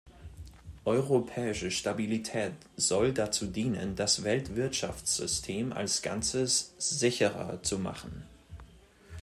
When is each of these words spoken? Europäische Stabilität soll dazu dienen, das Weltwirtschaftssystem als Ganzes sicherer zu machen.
Europäische 0.85 1.69
Stabilität 1.69 2.53
soll 2.75 3.13
dazu 3.13 3.45
dienen, 3.45 3.95
das 3.95 4.23
Weltwirtschaftssystem 4.23 5.71
als 5.71 6.01
Ganzes 6.01 6.73
sicherer 6.79 7.61
zu 7.61 7.77
machen. 7.77 8.23